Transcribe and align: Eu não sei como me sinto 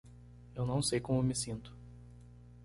Eu 0.55 0.65
não 0.65 0.81
sei 0.81 0.99
como 0.99 1.21
me 1.21 1.35
sinto 1.35 1.77